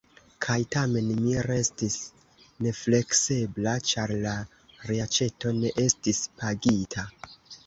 [0.43, 1.97] Kaj tamen mi restis
[2.67, 4.33] nefleksebla, ĉar la
[4.93, 7.07] reaĉeto ne estis pagita.